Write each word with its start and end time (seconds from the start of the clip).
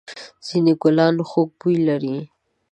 ځېنې 0.45 0.73
گلان 0.81 1.15
خوږ 1.29 1.49
بوی 1.59 1.77
لري. 1.87 2.17